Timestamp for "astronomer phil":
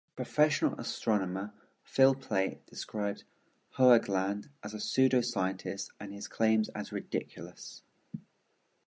0.81-2.15